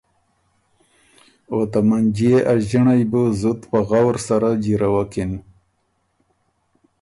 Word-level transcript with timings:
او 1.51 1.59
ته 1.71 1.79
منجيې 1.89 2.37
ا 2.51 2.53
ݫِنړئ 2.67 3.01
بُو 3.11 3.23
زُت 3.39 3.59
په 3.71 3.79
غؤر 3.89 4.15
سره 4.27 4.49
جیرَوکِن۔ 4.63 5.31